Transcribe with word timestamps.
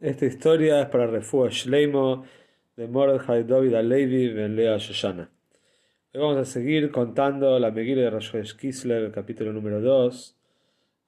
Esta 0.00 0.24
historia 0.24 0.80
es 0.80 0.88
para 0.88 1.06
Refuah 1.06 1.50
Shleimo 1.50 2.24
de 2.74 2.88
Mordechai 2.88 3.44
David 3.44 3.74
Alevi 3.74 4.32
Ben 4.32 4.56
Lea 4.56 4.78
Shoshana. 4.78 5.28
Hoy 6.14 6.20
vamos 6.22 6.38
a 6.38 6.46
seguir 6.46 6.90
contando 6.90 7.58
la 7.58 7.70
Megillah 7.70 8.04
de 8.04 8.10
Rosh 8.10 8.56
Kislev, 8.56 9.12
capítulo 9.12 9.52
número 9.52 9.82
2. 9.82 10.36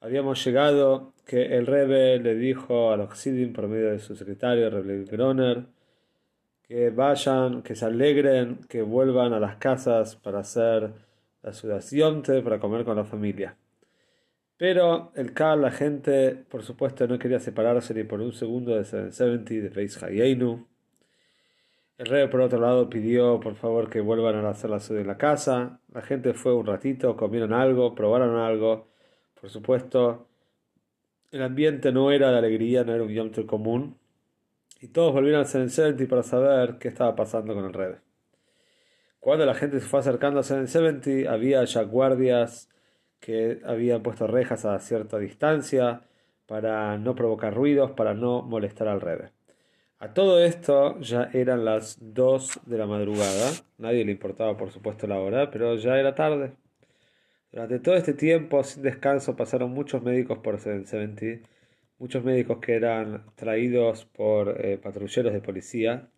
Habíamos 0.01 0.45
llegado 0.45 1.13
que 1.25 1.57
el 1.57 1.65
Rebbe 1.65 2.19
le 2.19 2.35
dijo 2.35 2.91
a 2.91 2.97
los 2.97 3.17
Sidim 3.17 3.51
por 3.51 3.67
medio 3.67 3.89
de 3.89 3.97
su 3.97 4.15
secretario, 4.15 4.69
Rebbe 4.69 5.05
Groner, 5.05 5.65
que 6.61 6.91
vayan, 6.91 7.63
que 7.63 7.73
se 7.73 7.85
alegren, 7.85 8.59
que 8.69 8.83
vuelvan 8.83 9.33
a 9.33 9.39
las 9.39 9.55
casas 9.55 10.15
para 10.17 10.41
hacer 10.41 10.91
la 11.41 11.51
sudación, 11.51 12.21
para 12.21 12.59
comer 12.59 12.85
con 12.85 12.95
la 12.95 13.05
familia. 13.05 13.57
Pero 14.57 15.11
el 15.15 15.33
K, 15.33 15.55
la 15.55 15.71
gente, 15.71 16.35
por 16.49 16.63
supuesto, 16.63 17.07
no 17.07 17.17
quería 17.19 17.39
separarse 17.39 17.93
ni 17.93 18.03
por 18.03 18.21
un 18.21 18.33
segundo 18.33 18.75
de 18.75 18.85
770, 18.85 19.53
de 19.55 19.69
Face 19.69 20.05
Hayenu. 20.05 20.67
El 21.97 22.05
rey, 22.07 22.27
por 22.27 22.41
otro 22.41 22.59
lado, 22.59 22.89
pidió 22.89 23.39
por 23.39 23.55
favor 23.55 23.89
que 23.89 24.01
vuelvan 24.01 24.35
a 24.35 24.41
la 24.41 24.79
sede 24.79 25.01
en 25.01 25.07
la 25.07 25.17
casa. 25.17 25.79
La 25.93 26.01
gente 26.01 26.33
fue 26.33 26.53
un 26.53 26.65
ratito, 26.65 27.15
comieron 27.15 27.53
algo, 27.53 27.95
probaron 27.95 28.35
algo. 28.37 28.87
Por 29.39 29.49
supuesto, 29.49 30.27
el 31.31 31.41
ambiente 31.41 31.91
no 31.91 32.11
era 32.11 32.31
de 32.31 32.37
alegría, 32.37 32.83
no 32.83 32.93
era 32.93 33.03
un 33.03 33.09
Yom 33.09 33.31
común. 33.45 33.97
Y 34.81 34.89
todos 34.89 35.13
volvieron 35.13 35.41
al 35.41 35.47
770 35.47 36.09
para 36.09 36.23
saber 36.23 36.77
qué 36.77 36.89
estaba 36.89 37.15
pasando 37.15 37.53
con 37.53 37.65
el 37.65 37.73
rey. 37.73 37.95
Cuando 39.19 39.45
la 39.45 39.55
gente 39.55 39.79
se 39.79 39.87
fue 39.87 39.99
acercando 39.99 40.39
al 40.39 40.45
770, 40.45 41.31
había 41.31 41.63
ya 41.63 41.83
guardias 41.83 42.69
que 43.23 43.59
habían 43.63 44.03
puesto 44.03 44.27
rejas 44.27 44.65
a 44.65 44.77
cierta 44.79 45.17
distancia 45.17 46.01
para 46.45 46.97
no 46.97 47.15
provocar 47.15 47.53
ruidos, 47.55 47.91
para 47.91 48.13
no 48.13 48.41
molestar 48.41 48.89
al 48.89 48.99
revés. 48.99 49.31
A 49.99 50.13
todo 50.13 50.43
esto 50.43 50.99
ya 50.99 51.29
eran 51.31 51.63
las 51.63 51.97
2 52.01 52.59
de 52.65 52.77
la 52.77 52.85
madrugada, 52.85 53.51
nadie 53.77 54.03
le 54.03 54.11
importaba 54.11 54.57
por 54.57 54.71
supuesto 54.71 55.07
la 55.07 55.21
hora, 55.21 55.49
pero 55.51 55.77
ya 55.77 55.97
era 55.97 56.13
tarde. 56.15 56.51
Durante 57.49 57.79
todo 57.79 57.95
este 57.95 58.13
tiempo, 58.13 58.61
sin 58.65 58.83
descanso, 58.83 59.37
pasaron 59.37 59.71
muchos 59.71 60.03
médicos 60.03 60.39
por 60.39 60.59
70, 60.59 61.47
muchos 61.99 62.25
médicos 62.25 62.57
que 62.59 62.75
eran 62.75 63.23
traídos 63.35 64.03
por 64.03 64.59
eh, 64.59 64.77
patrulleros 64.77 65.31
de 65.31 65.39
policía. 65.39 66.09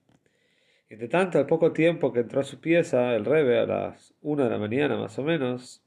Entre 0.89 1.07
tanto, 1.07 1.37
al 1.37 1.45
poco 1.45 1.71
tiempo 1.71 2.11
que 2.11 2.21
entró 2.21 2.41
a 2.41 2.43
su 2.43 2.59
pieza, 2.59 3.15
el 3.15 3.25
Rebe, 3.25 3.59
a 3.59 3.67
las 3.67 4.15
1 4.21 4.43
de 4.45 4.49
la 4.49 4.57
mañana 4.57 4.97
más 4.97 5.19
o 5.19 5.23
menos, 5.23 5.84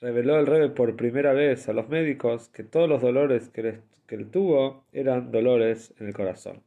reveló 0.00 0.38
el 0.38 0.46
Rebe 0.46 0.70
por 0.70 0.96
primera 0.96 1.32
vez 1.32 1.68
a 1.68 1.72
los 1.72 1.88
médicos 1.88 2.48
que 2.48 2.64
todos 2.64 2.88
los 2.88 3.02
dolores 3.02 3.48
que, 3.48 3.80
él 4.08 4.30
tuvo 4.30 4.84
eran 4.92 5.30
dolores 5.30 5.94
en 6.00 6.08
el 6.08 6.14
corazón. 6.14 6.62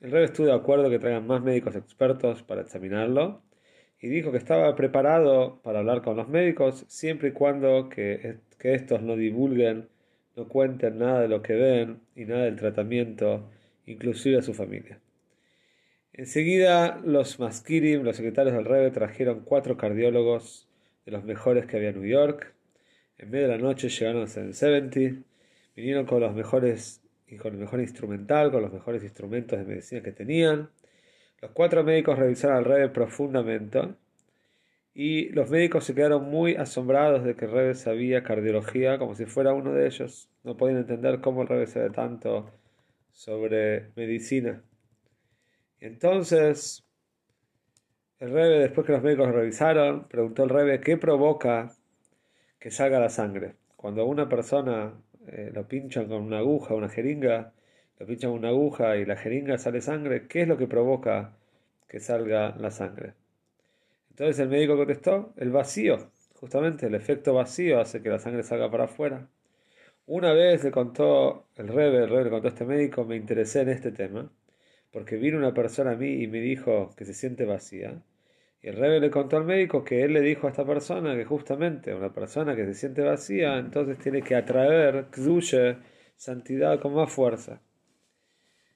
El 0.00 0.10
Rebe 0.10 0.24
estuvo 0.24 0.46
de 0.46 0.54
acuerdo 0.54 0.90
que 0.90 0.98
traigan 0.98 1.26
más 1.26 1.42
médicos 1.42 1.76
expertos 1.76 2.42
para 2.42 2.62
examinarlo 2.62 3.42
y 4.00 4.08
dijo 4.08 4.30
que 4.32 4.38
estaba 4.38 4.74
preparado 4.74 5.60
para 5.62 5.80
hablar 5.80 6.02
con 6.02 6.16
los 6.16 6.28
médicos 6.28 6.84
siempre 6.88 7.28
y 7.28 7.32
cuando 7.32 7.88
que, 7.88 8.36
que 8.58 8.74
estos 8.74 9.02
no 9.02 9.16
divulguen, 9.16 9.88
no 10.36 10.48
cuenten 10.48 10.98
nada 10.98 11.20
de 11.20 11.28
lo 11.28 11.42
que 11.42 11.54
ven 11.54 12.00
y 12.16 12.24
nada 12.24 12.44
del 12.44 12.56
tratamiento, 12.56 13.50
inclusive 13.86 14.38
a 14.38 14.42
su 14.42 14.54
familia. 14.54 15.00
Enseguida 16.12 17.00
los 17.04 17.38
maskirim, 17.38 18.02
los 18.02 18.16
secretarios 18.16 18.54
del 18.54 18.64
Rebe, 18.64 18.90
trajeron 18.90 19.40
cuatro 19.44 19.76
cardiólogos 19.76 20.67
de 21.08 21.12
los 21.12 21.24
mejores 21.24 21.64
que 21.64 21.78
había 21.78 21.88
en 21.88 22.02
New 22.02 22.10
York. 22.10 22.52
En 23.16 23.30
medio 23.30 23.48
de 23.48 23.56
la 23.56 23.62
noche 23.62 23.88
llegaron 23.88 24.24
a 24.24 24.26
70, 24.26 25.22
vinieron 25.74 26.04
con 26.04 26.20
los 26.20 26.34
mejores 26.34 27.00
y 27.26 27.36
con 27.36 27.54
el 27.54 27.58
mejor 27.58 27.80
instrumental, 27.80 28.52
con 28.52 28.60
los 28.60 28.70
mejores 28.70 29.02
instrumentos 29.02 29.58
de 29.58 29.64
medicina 29.64 30.02
que 30.02 30.12
tenían. 30.12 30.68
Los 31.40 31.52
cuatro 31.52 31.82
médicos 31.82 32.18
revisaron 32.18 32.58
al 32.58 32.66
Rebe 32.66 32.90
profundamente 32.90 33.94
y 34.92 35.30
los 35.30 35.48
médicos 35.48 35.84
se 35.84 35.94
quedaron 35.94 36.28
muy 36.28 36.56
asombrados 36.56 37.24
de 37.24 37.36
que 37.36 37.46
el 37.46 37.52
Rebe 37.52 37.74
sabía 37.74 38.22
cardiología 38.22 38.98
como 38.98 39.14
si 39.14 39.24
fuera 39.24 39.54
uno 39.54 39.72
de 39.72 39.86
ellos. 39.86 40.28
No 40.44 40.58
podían 40.58 40.76
entender 40.76 41.22
cómo 41.22 41.40
el 41.40 41.48
Rebe 41.48 41.66
sabe 41.68 41.88
tanto 41.88 42.52
sobre 43.12 43.92
medicina. 43.96 44.62
Entonces 45.80 46.84
el 48.20 48.32
Rebe, 48.32 48.58
después 48.58 48.86
que 48.86 48.92
los 48.92 49.02
médicos 49.02 49.28
lo 49.28 49.32
revisaron, 49.32 50.08
preguntó 50.08 50.42
al 50.42 50.48
Rebe 50.48 50.80
qué 50.80 50.96
provoca 50.96 51.72
que 52.58 52.70
salga 52.70 52.98
la 52.98 53.10
sangre. 53.10 53.54
Cuando 53.76 54.04
una 54.06 54.28
persona 54.28 54.92
eh, 55.28 55.50
lo 55.54 55.68
pinchan 55.68 56.08
con 56.08 56.22
una 56.22 56.38
aguja, 56.38 56.74
una 56.74 56.88
jeringa, 56.88 57.52
lo 57.98 58.06
pinchan 58.06 58.30
con 58.30 58.40
una 58.40 58.48
aguja 58.48 58.96
y 58.96 59.04
la 59.06 59.16
jeringa 59.16 59.58
sale 59.58 59.80
sangre, 59.80 60.26
¿qué 60.26 60.42
es 60.42 60.48
lo 60.48 60.56
que 60.58 60.66
provoca 60.66 61.36
que 61.88 62.00
salga 62.00 62.56
la 62.58 62.70
sangre? 62.72 63.14
Entonces 64.10 64.40
el 64.40 64.48
médico 64.48 64.76
contestó, 64.76 65.32
el 65.36 65.50
vacío, 65.50 66.10
justamente 66.34 66.86
el 66.86 66.94
efecto 66.96 67.34
vacío 67.34 67.80
hace 67.80 68.02
que 68.02 68.08
la 68.08 68.18
sangre 68.18 68.42
salga 68.42 68.70
para 68.70 68.84
afuera. 68.84 69.28
Una 70.06 70.32
vez 70.32 70.64
le 70.64 70.72
contó 70.72 71.46
el 71.56 71.68
Rebe, 71.68 71.98
el 71.98 72.10
Rebe 72.10 72.24
le 72.24 72.30
contó 72.30 72.48
a 72.48 72.50
este 72.50 72.64
médico, 72.64 73.04
me 73.04 73.16
interesé 73.16 73.60
en 73.60 73.68
este 73.68 73.92
tema 73.92 74.28
porque 74.92 75.16
vino 75.16 75.38
una 75.38 75.54
persona 75.54 75.92
a 75.92 75.96
mí 75.96 76.22
y 76.22 76.26
me 76.26 76.40
dijo 76.40 76.94
que 76.96 77.04
se 77.04 77.14
siente 77.14 77.44
vacía. 77.44 78.02
Y 78.60 78.68
el 78.68 78.76
rebe 78.76 79.00
le 79.00 79.10
contó 79.10 79.36
al 79.36 79.44
médico 79.44 79.84
que 79.84 80.02
él 80.02 80.12
le 80.12 80.20
dijo 80.20 80.46
a 80.46 80.50
esta 80.50 80.66
persona 80.66 81.16
que 81.16 81.24
justamente 81.24 81.94
una 81.94 82.12
persona 82.12 82.56
que 82.56 82.64
se 82.66 82.74
siente 82.74 83.02
vacía, 83.02 83.58
entonces 83.58 83.98
tiene 83.98 84.22
que 84.22 84.34
atraer 84.34 85.06
kdushe, 85.10 85.76
santidad 86.16 86.80
con 86.80 86.94
más 86.94 87.12
fuerza. 87.12 87.60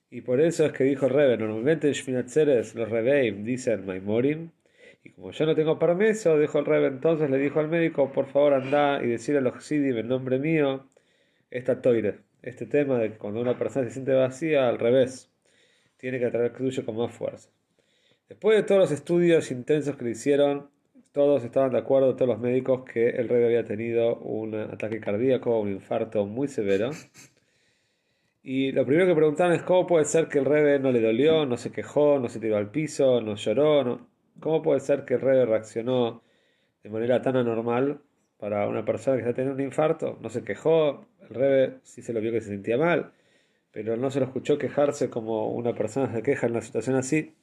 Y 0.09 0.20
por 0.20 0.41
eso 0.41 0.66
es 0.66 0.72
que 0.72 0.84
dijo 0.84 1.06
el 1.06 1.15
rebe, 1.15 1.37
normalmente 1.37 1.88
en 1.88 1.94
Shminatzeres 1.94 2.75
los 2.75 2.88
rebeim 2.91 3.44
dicen 3.44 3.84
Maimorim, 3.87 4.50
y 5.03 5.10
como 5.10 5.32
yo 5.32 5.47
no 5.47 5.54
tengo 5.56 5.78
permiso, 5.78 6.38
dijo 6.38 6.60
el 6.60 6.66
rebe, 6.66 6.87
entonces 6.87 7.28
le 7.28 7.38
dijo 7.38 7.59
al 7.59 7.69
médico, 7.69 8.12
por 8.12 8.26
favor 8.26 8.54
anda 8.54 9.03
y 9.03 9.09
decirle 9.09 9.38
a 9.38 9.43
los 9.43 9.64
Sidim 9.64 9.97
en 9.97 10.09
nombre 10.09 10.38
mío 10.38 10.87
esta 11.50 11.81
toire, 11.82 12.20
este 12.43 12.66
tema 12.66 12.99
de 12.99 13.10
que 13.12 13.19
cuando 13.19 13.41
una 13.41 13.59
persona 13.59 13.87
se 13.87 13.93
siente 13.93 14.12
vacía, 14.12 14.69
al 14.69 14.78
revés 14.78 15.32
tiene 15.97 16.20
que 16.20 16.26
atraer 16.26 16.53
Kedusha 16.53 16.84
con 16.84 16.97
más 16.97 17.12
fuerza. 17.12 17.50
Después 18.32 18.56
de 18.56 18.62
todos 18.62 18.81
los 18.81 18.91
estudios 18.93 19.50
intensos 19.50 19.94
que 19.94 20.06
le 20.06 20.12
hicieron, 20.12 20.70
todos 21.12 21.44
estaban 21.44 21.70
de 21.70 21.76
acuerdo, 21.76 22.16
todos 22.16 22.28
los 22.28 22.41
médicos, 22.41 22.82
que 22.91 23.10
el 23.10 23.28
rey 23.28 23.44
había 23.44 23.66
tenido 23.66 24.16
un 24.16 24.54
ataque 24.54 25.00
cardíaco, 25.00 25.60
un 25.60 25.70
infarto 25.70 26.25
muy 26.25 26.48
severo. 26.48 26.93
Y 28.43 28.72
lo 28.72 28.87
primero 28.87 29.06
que 29.06 29.15
preguntaron 29.15 29.53
es 29.53 29.62
cómo 29.62 29.87
puede 29.87 30.06
ser 30.06 30.28
que 30.28 30.38
el 30.38 30.47
rey 30.47 30.78
no 30.81 30.91
le 30.93 31.03
dolió, 31.03 31.44
no 31.44 31.59
se 31.59 31.72
quejó, 31.72 32.19
no 32.19 32.31
se 32.31 32.41
tiró 32.41 32.56
al 32.56 32.70
piso, 32.70 33.20
no 33.20 33.34
lloró? 33.37 34.00
¿cómo 34.41 34.62
puede 34.62 34.81
ser 34.81 35.04
que 35.04 35.12
el 35.14 35.20
rey 35.20 35.44
reaccionó 35.44 36.22
de 36.82 36.88
manera 36.88 37.20
tan 37.20 37.37
anormal 37.37 38.00
para 38.38 38.66
una 38.66 38.82
persona 38.82 39.19
que 39.19 39.25
está 39.25 39.34
teniendo 39.34 39.62
un 39.62 39.69
infarto? 39.69 40.19
No 40.22 40.31
se 40.31 40.43
quejó, 40.43 41.04
el 41.20 41.28
rey 41.28 41.75
sí 41.82 42.00
se 42.00 42.14
lo 42.14 42.22
vio 42.22 42.32
que 42.32 42.41
se 42.41 42.49
sentía 42.49 42.78
mal 42.78 43.12
pero 43.72 43.97
no 43.97 44.10
se 44.10 44.20
lo 44.20 44.26
escuchó 44.26 44.59
quejarse 44.59 45.10
como 45.10 45.49
una 45.49 45.75
persona 45.75 46.12
se 46.12 46.23
queja 46.23 46.46
en 46.46 46.52
una 46.52 46.61
situación 46.61 46.94
así. 46.96 47.35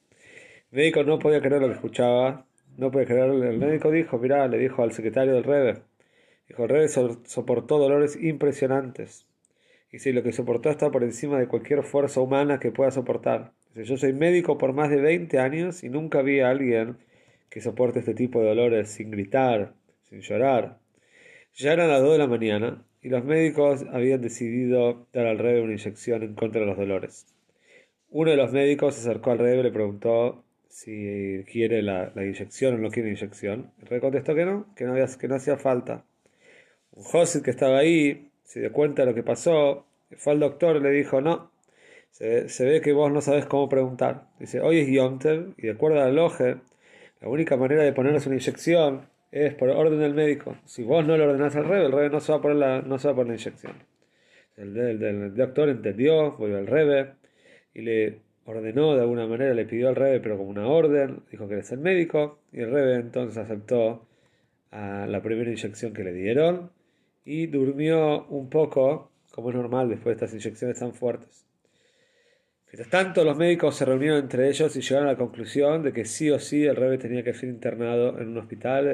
El 0.72 0.78
médico 0.78 1.02
no 1.02 1.18
podía 1.18 1.40
creer 1.40 1.60
lo 1.60 1.68
que 1.68 1.74
escuchaba, 1.74 2.46
no 2.76 2.90
podía 2.92 3.06
creerlo. 3.06 3.42
El 3.42 3.58
médico 3.58 3.90
dijo, 3.90 4.18
mirá, 4.18 4.46
le 4.46 4.58
dijo 4.58 4.82
al 4.82 4.92
secretario 4.92 5.34
del 5.34 5.44
Rebe, 5.44 5.82
dijo, 6.48 6.62
el 6.62 6.68
Rebe 6.68 6.88
soportó 6.88 7.78
dolores 7.78 8.16
impresionantes. 8.16 9.26
Y 9.92 10.12
lo 10.12 10.22
que 10.22 10.30
soportó 10.30 10.70
está 10.70 10.92
por 10.92 11.02
encima 11.02 11.40
de 11.40 11.48
cualquier 11.48 11.82
fuerza 11.82 12.20
humana 12.20 12.60
que 12.60 12.70
pueda 12.70 12.92
soportar. 12.92 13.52
yo 13.74 13.96
soy 13.96 14.12
médico 14.12 14.56
por 14.56 14.72
más 14.72 14.88
de 14.90 15.00
20 15.00 15.40
años 15.40 15.82
y 15.82 15.88
nunca 15.88 16.22
vi 16.22 16.38
a 16.38 16.50
alguien 16.50 16.98
que 17.48 17.60
soporte 17.60 17.98
este 17.98 18.14
tipo 18.14 18.40
de 18.40 18.48
dolores 18.50 18.90
sin 18.90 19.10
gritar, 19.10 19.74
sin 20.04 20.20
llorar. 20.20 20.78
Ya 21.54 21.72
eran 21.72 21.88
las 21.88 22.00
2 22.00 22.12
de 22.12 22.18
la 22.18 22.28
mañana 22.28 22.84
y 23.02 23.08
los 23.08 23.24
médicos 23.24 23.84
habían 23.92 24.20
decidido 24.20 25.08
dar 25.12 25.26
al 25.26 25.38
rebe 25.38 25.62
una 25.62 25.72
inyección 25.72 26.22
en 26.22 26.34
contra 26.34 26.60
de 26.60 26.68
los 26.68 26.76
dolores. 26.76 27.26
Uno 28.10 28.30
de 28.30 28.36
los 28.36 28.52
médicos 28.52 28.94
se 28.94 29.00
acercó 29.00 29.32
al 29.32 29.38
rebe 29.38 29.58
y 29.58 29.62
le 29.64 29.72
preguntó 29.72 30.44
si 30.70 31.44
quiere 31.50 31.82
la, 31.82 32.12
inyección 32.16 32.76
o 32.76 32.78
no 32.78 32.90
quiere 32.90 33.10
inyección. 33.10 33.72
El 33.80 33.88
rebe 33.88 34.00
contestó 34.00 34.34
que 34.34 34.46
no, 34.46 34.72
que 34.74 34.84
no, 34.84 34.94
que 34.94 35.28
no 35.28 35.34
hacía 35.34 35.56
falta. 35.58 36.04
Un 36.92 37.04
Josit 37.04 37.44
que 37.44 37.50
estaba 37.50 37.78
ahí 37.78 38.30
se 38.44 38.60
dio 38.60 38.72
cuenta 38.72 39.02
de 39.02 39.10
lo 39.10 39.14
que 39.14 39.22
pasó, 39.22 39.86
fue 40.16 40.32
al 40.32 40.40
doctor 40.40 40.76
y 40.76 40.80
le 40.80 40.90
dijo, 40.90 41.20
no, 41.20 41.50
se, 42.10 42.64
ve 42.64 42.80
que 42.80 42.92
vos 42.92 43.12
no 43.12 43.20
sabes 43.20 43.46
cómo 43.46 43.68
preguntar. 43.68 44.28
Dice, 44.38 44.60
hoy 44.60 44.78
es 44.78 44.88
Yontel 44.88 45.54
y 45.58 45.62
de 45.62 45.72
acuerdo 45.72 46.00
al 46.00 46.14
loje, 46.14 46.56
la 47.20 47.28
única 47.28 47.56
manera 47.56 47.82
de 47.82 47.92
ponerse 47.92 48.28
una 48.28 48.36
inyección 48.36 49.08
es 49.32 49.54
por 49.54 49.70
orden 49.70 50.00
del 50.00 50.14
médico. 50.14 50.56
Si 50.64 50.82
vos 50.82 51.06
no 51.06 51.16
le 51.16 51.24
ordenás 51.24 51.54
al 51.56 51.66
rebe, 51.66 51.86
el 51.86 51.92
rebe 51.92 52.10
no 52.10 52.20
se 52.20 52.32
va 52.32 52.38
a 52.38 52.42
poner 52.42 52.56
la, 52.56 52.82
no 52.82 52.98
se 52.98 53.08
va 53.08 53.12
a 53.12 53.16
poner 53.16 53.36
la 53.36 53.42
inyección. 53.42 53.72
El, 54.56 55.34
doctor 55.34 55.68
entendió, 55.68 56.32
volvió 56.32 56.58
al 56.58 56.66
rebe 56.66 57.12
y 57.72 57.82
le 57.82 58.18
ordenó 58.50 58.94
de 58.94 59.02
alguna 59.02 59.26
manera, 59.26 59.54
le 59.54 59.64
pidió 59.64 59.88
al 59.88 59.96
rebe, 59.96 60.20
pero 60.20 60.36
como 60.36 60.50
una 60.50 60.66
orden, 60.66 61.22
dijo 61.30 61.48
que 61.48 61.54
eres 61.54 61.72
el 61.72 61.78
médico, 61.78 62.38
y 62.52 62.60
el 62.60 62.70
rebe 62.70 62.96
entonces 62.96 63.38
aceptó 63.38 64.06
la 64.72 65.20
primera 65.22 65.50
inyección 65.50 65.92
que 65.92 66.04
le 66.04 66.12
dieron 66.12 66.70
y 67.24 67.46
durmió 67.46 68.26
un 68.26 68.48
poco, 68.48 69.10
como 69.32 69.50
es 69.50 69.56
normal 69.56 69.88
después 69.88 70.18
de 70.18 70.24
estas 70.24 70.32
inyecciones 70.32 70.78
tan 70.78 70.94
fuertes. 70.94 71.44
Mientras 72.72 72.88
tanto, 72.88 73.24
los 73.24 73.36
médicos 73.36 73.74
se 73.76 73.84
reunieron 73.84 74.20
entre 74.20 74.48
ellos 74.48 74.76
y 74.76 74.80
llegaron 74.80 75.08
a 75.08 75.12
la 75.12 75.18
conclusión 75.18 75.82
de 75.82 75.92
que 75.92 76.04
sí 76.04 76.30
o 76.30 76.38
sí 76.38 76.64
el 76.64 76.76
rebe 76.76 76.98
tenía 76.98 77.24
que 77.24 77.34
ser 77.34 77.48
internado 77.48 78.20
en 78.20 78.28
un 78.28 78.38
hospital, 78.38 78.86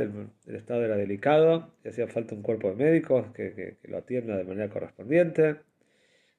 el, 0.46 0.56
estado 0.56 0.82
era 0.82 0.96
delicado, 0.96 1.72
y 1.84 1.88
hacía 1.88 2.08
falta 2.08 2.34
un 2.34 2.40
cuerpo 2.40 2.70
de 2.70 2.76
médicos 2.76 3.26
que, 3.34 3.76
lo 3.84 3.98
atienda 3.98 4.36
de 4.36 4.44
manera 4.44 4.70
correspondiente. 4.70 5.56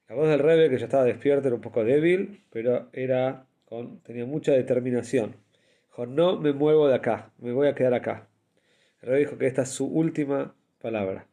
La 0.09 0.15
voz 0.15 0.29
del 0.29 0.39
rebe, 0.39 0.69
que 0.69 0.77
ya 0.77 0.85
estaba 0.85 1.03
despierto, 1.03 1.47
era 1.47 1.55
un 1.55 1.61
poco 1.61 1.83
débil, 1.83 2.41
pero 2.49 2.89
era 2.93 3.45
con, 3.65 3.99
tenía 4.01 4.25
mucha 4.25 4.53
determinación. 4.53 5.35
Dijo, 5.87 6.05
no 6.05 6.39
me 6.39 6.53
muevo 6.53 6.87
de 6.87 6.95
acá, 6.95 7.31
me 7.39 7.51
voy 7.51 7.67
a 7.67 7.75
quedar 7.75 7.93
acá. 7.93 8.27
El 9.01 9.09
rebe 9.09 9.19
dijo 9.19 9.37
que 9.37 9.47
esta 9.47 9.63
es 9.63 9.69
su 9.69 9.85
última 9.85 10.55
palabra, 10.79 11.27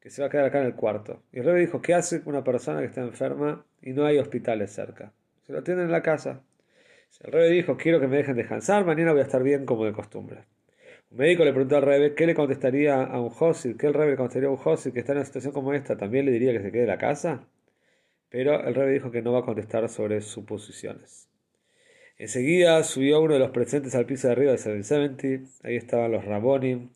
que 0.00 0.10
se 0.10 0.22
va 0.22 0.28
a 0.28 0.30
quedar 0.30 0.46
acá 0.46 0.60
en 0.60 0.66
el 0.66 0.74
cuarto. 0.74 1.22
Y 1.32 1.38
el 1.38 1.44
rebe 1.44 1.60
dijo, 1.60 1.80
¿qué 1.80 1.94
hace 1.94 2.22
una 2.26 2.44
persona 2.44 2.80
que 2.80 2.86
está 2.86 3.00
enferma 3.00 3.64
y 3.86 3.92
no 3.92 4.04
hay 4.04 4.18
hospitales 4.18 4.72
cerca. 4.72 5.12
Se 5.42 5.52
lo 5.52 5.60
atienden 5.60 5.86
en 5.86 5.92
la 5.92 6.02
casa. 6.02 6.42
El 7.20 7.32
rebe 7.32 7.50
dijo, 7.50 7.76
quiero 7.76 8.00
que 8.00 8.08
me 8.08 8.16
dejen 8.16 8.34
descansar, 8.34 8.84
mañana 8.84 9.12
voy 9.12 9.20
a 9.20 9.24
estar 9.24 9.42
bien 9.42 9.64
como 9.64 9.84
de 9.84 9.92
costumbre. 9.92 10.44
Un 11.10 11.18
médico 11.18 11.44
le 11.44 11.52
preguntó 11.52 11.76
al 11.76 11.82
rebe 11.82 12.14
qué 12.14 12.26
le 12.26 12.34
contestaría 12.34 13.04
a 13.04 13.20
un 13.20 13.30
Josid, 13.30 13.76
qué 13.76 13.86
el 13.86 13.94
rebe 13.94 14.10
le 14.10 14.16
contestaría 14.16 14.48
a 14.48 14.50
un 14.52 14.58
Josid 14.58 14.92
que 14.92 14.98
está 14.98 15.12
en 15.12 15.18
una 15.18 15.24
situación 15.24 15.52
como 15.52 15.72
esta, 15.72 15.96
también 15.96 16.26
le 16.26 16.32
diría 16.32 16.52
que 16.52 16.60
se 16.60 16.72
quede 16.72 16.82
en 16.82 16.88
la 16.88 16.98
casa. 16.98 17.46
Pero 18.30 18.66
el 18.66 18.74
rebe 18.74 18.92
dijo 18.92 19.10
que 19.10 19.22
no 19.22 19.32
va 19.32 19.40
a 19.40 19.44
contestar 19.44 19.88
sobre 19.88 20.20
suposiciones. 20.20 21.28
Enseguida 22.18 22.82
subió 22.82 23.20
uno 23.20 23.34
de 23.34 23.40
los 23.40 23.50
presentes 23.50 23.94
al 23.94 24.06
piso 24.06 24.28
de 24.28 24.32
arriba 24.32 24.52
del 24.52 24.58
770. 24.58 25.68
Ahí 25.68 25.76
estaban 25.76 26.10
los 26.12 26.24
Rabonim, 26.24 26.88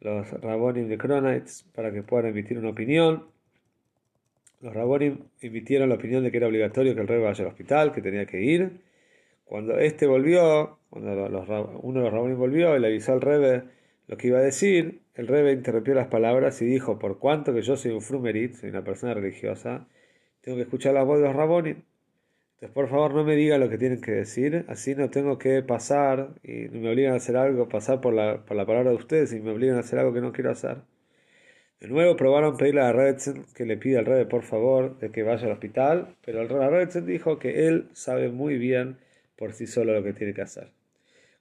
los 0.00 0.30
Rabonim 0.40 0.88
de 0.88 0.98
Cronites, 0.98 1.64
para 1.74 1.92
que 1.92 2.02
puedan 2.02 2.26
emitir 2.26 2.58
una 2.58 2.70
opinión. 2.70 3.26
Los 4.60 4.74
Rabonim 4.74 5.18
emitieron 5.40 5.88
la 5.88 5.94
opinión 5.94 6.24
de 6.24 6.32
que 6.32 6.38
era 6.38 6.48
obligatorio 6.48 6.94
que 6.94 7.00
el 7.00 7.08
rey 7.08 7.20
vaya 7.22 7.44
al 7.44 7.50
hospital, 7.50 7.92
que 7.92 8.02
tenía 8.02 8.26
que 8.26 8.42
ir. 8.42 8.80
Cuando 9.44 9.78
este 9.78 10.06
volvió, 10.06 10.78
cuando 10.90 11.12
uno 11.82 12.00
de 12.00 12.04
los 12.04 12.12
Rabonim 12.12 12.36
volvió 12.36 12.76
y 12.76 12.80
le 12.80 12.88
avisó 12.88 13.12
al 13.12 13.20
rebe 13.20 13.62
lo 14.08 14.16
que 14.16 14.28
iba 14.28 14.38
a 14.38 14.42
decir, 14.42 15.02
el 15.14 15.28
rebe 15.28 15.52
interrumpió 15.52 15.94
las 15.94 16.08
palabras 16.08 16.60
y 16.62 16.64
dijo, 16.64 16.98
por 16.98 17.18
cuanto 17.18 17.54
que 17.54 17.62
yo 17.62 17.76
soy 17.76 17.92
un 17.92 18.00
frumerit, 18.00 18.54
soy 18.54 18.70
una 18.70 18.82
persona 18.82 19.14
religiosa, 19.14 19.86
tengo 20.48 20.56
que 20.56 20.62
escuchar 20.62 20.94
la 20.94 21.02
voz 21.02 21.20
de 21.20 21.26
los 21.26 21.36
Rabonim. 21.36 21.82
Entonces, 22.54 22.70
por 22.74 22.88
favor, 22.88 23.12
no 23.12 23.22
me 23.22 23.36
diga 23.36 23.58
lo 23.58 23.68
que 23.68 23.76
tienen 23.76 24.00
que 24.00 24.12
decir, 24.12 24.64
así 24.68 24.94
no 24.94 25.10
tengo 25.10 25.36
que 25.36 25.62
pasar 25.62 26.30
y 26.42 26.70
me 26.70 26.88
obligan 26.88 27.12
a 27.12 27.16
hacer 27.16 27.36
algo, 27.36 27.68
pasar 27.68 28.00
por 28.00 28.14
la, 28.14 28.46
por 28.46 28.56
la 28.56 28.64
palabra 28.64 28.88
de 28.88 28.96
ustedes 28.96 29.34
y 29.34 29.40
me 29.40 29.50
obligan 29.50 29.76
a 29.76 29.80
hacer 29.80 29.98
algo 29.98 30.14
que 30.14 30.22
no 30.22 30.32
quiero 30.32 30.50
hacer. 30.50 30.78
De 31.80 31.88
nuevo 31.88 32.16
probaron 32.16 32.56
pedirle 32.56 32.80
a 32.80 32.92
Redzen 32.92 33.44
que 33.54 33.66
le 33.66 33.76
pida 33.76 33.98
al 33.98 34.06
rey 34.06 34.24
por 34.24 34.42
favor 34.42 34.98
de 34.98 35.10
que 35.10 35.22
vaya 35.22 35.44
al 35.44 35.52
hospital, 35.52 36.16
pero 36.24 36.40
el 36.40 36.48
Redzen 36.48 37.04
dijo 37.04 37.38
que 37.38 37.68
él 37.68 37.90
sabe 37.92 38.30
muy 38.30 38.56
bien 38.56 38.96
por 39.36 39.52
sí 39.52 39.66
solo 39.66 39.92
lo 39.92 40.02
que 40.02 40.14
tiene 40.14 40.32
que 40.32 40.40
hacer. 40.40 40.70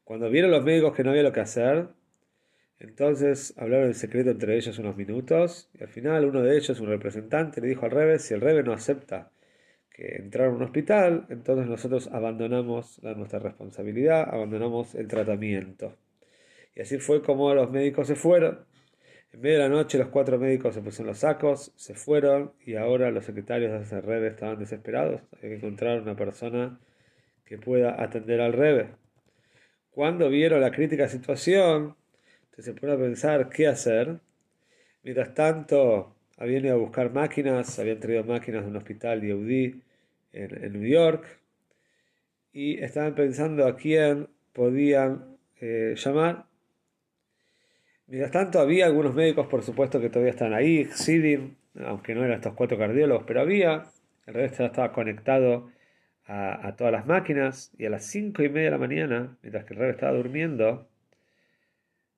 Cuando 0.04 0.30
vieron 0.30 0.52
los 0.52 0.66
médicos 0.66 0.94
que 0.94 1.06
no 1.06 1.12
había 1.12 1.24
lo 1.24 1.32
que 1.32 1.40
hacer, 1.40 1.88
entonces 2.80 3.54
hablaron 3.58 3.88
en 3.88 3.96
secreto 3.96 4.30
entre 4.30 4.56
ellos 4.56 4.78
unos 4.78 4.96
minutos 4.96 5.70
y 5.74 5.84
al 5.84 5.90
final 5.90 6.26
uno 6.26 6.42
de 6.44 6.58
ellos, 6.58 6.80
un 6.80 6.88
representante, 6.88 7.60
le 7.62 7.68
dijo 7.68 7.86
al 7.86 7.92
rebe, 7.92 8.20
si 8.20 8.34
el 8.34 8.42
rebe 8.42 8.64
no 8.64 8.74
acepta 8.74 9.32
que 9.90 10.16
entrar 10.18 10.48
a 10.48 10.52
un 10.52 10.62
hospital, 10.62 11.26
entonces 11.30 11.68
nosotros 11.68 12.08
abandonamos 12.12 13.02
nuestra 13.02 13.40
responsabilidad, 13.40 14.30
abandonamos 14.30 14.94
el 14.94 15.08
tratamiento. 15.08 15.96
Y 16.76 16.82
así 16.82 17.00
fue 17.00 17.24
como 17.24 17.52
los 17.56 17.72
médicos 17.72 18.08
se 18.08 18.16
fueron. 18.16 18.60
En 19.34 19.42
medio 19.42 19.58
de 19.58 19.64
la 19.64 19.70
noche 19.70 19.98
los 19.98 20.10
cuatro 20.10 20.38
médicos 20.38 20.76
se 20.76 20.82
pusieron 20.82 21.08
los 21.08 21.18
sacos, 21.18 21.74
se 21.76 21.96
fueron 21.96 22.54
y 22.64 22.76
ahora 22.76 23.10
los 23.10 23.26
secretarios 23.26 23.72
de 23.72 23.80
ese 23.80 24.00
rebe 24.02 24.28
estaban 24.28 24.60
desesperados. 24.60 25.22
Hay 25.42 25.50
que 25.50 25.56
encontrar 25.56 26.02
una 26.02 26.16
persona 26.16 26.80
que 27.44 27.58
pueda 27.58 28.02
atender 28.02 28.40
al 28.40 28.54
rebe. 28.54 28.90
Cuando 29.90 30.30
vieron 30.30 30.62
la 30.62 30.72
crítica 30.72 31.08
situación, 31.08 31.96
se 32.64 32.74
ponen 32.74 32.96
a 32.96 33.00
pensar 33.00 33.50
qué 33.50 33.68
hacer. 33.68 34.20
Mientras 35.04 35.34
tanto, 35.34 36.16
habían 36.38 36.66
ido 36.66 36.76
a 36.76 36.78
buscar 36.78 37.12
máquinas, 37.12 37.78
habían 37.80 38.00
traído 38.00 38.24
máquinas 38.24 38.64
de 38.64 38.70
un 38.70 38.78
hospital 38.78 39.22
de 39.22 39.82
en, 40.34 40.64
en 40.64 40.74
New 40.74 40.88
York 40.88 41.26
y 42.54 42.80
estaban 42.84 43.16
pensando 43.16 43.68
a 43.68 43.76
quién 43.76 44.28
podían 44.54 45.38
eh, 45.60 45.96
llamar 45.96 46.48
Mientras 48.08 48.32
tanto, 48.32 48.60
había 48.60 48.86
algunos 48.86 49.14
médicos, 49.14 49.48
por 49.48 49.64
supuesto, 49.64 50.00
que 50.00 50.10
todavía 50.10 50.32
están 50.32 50.54
ahí, 50.54 50.86
Xidim, 50.86 51.56
aunque 51.86 52.16
no 52.16 52.24
eran 52.24 52.38
estos 52.38 52.54
cuatro 52.54 52.78
cardiólogos, 52.78 53.26
pero 53.28 53.42
había. 53.42 53.84
El 54.26 54.34
resto 54.34 54.66
estaba 54.66 54.94
conectado 54.94 55.70
a, 56.26 56.74
todas 56.78 56.94
las 56.94 57.06
máquinas 57.06 57.74
y 57.78 57.86
a 57.86 57.90
las 57.90 58.06
cinco 58.06 58.44
y 58.44 58.50
media 58.50 58.66
de 58.66 58.72
la 58.72 58.78
mañana, 58.78 59.38
mientras 59.42 59.66
que 59.66 59.74
el 59.74 59.80
rey 59.82 59.90
estaba 59.92 60.14
durmiendo, 60.18 60.88